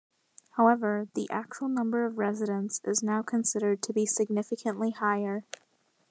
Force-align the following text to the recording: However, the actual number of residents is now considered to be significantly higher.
However, 0.57 1.09
the 1.13 1.29
actual 1.29 1.67
number 1.69 2.07
of 2.07 2.17
residents 2.17 2.81
is 2.83 3.03
now 3.03 3.21
considered 3.21 3.83
to 3.83 3.93
be 3.93 4.07
significantly 4.07 4.89
higher. 4.89 5.43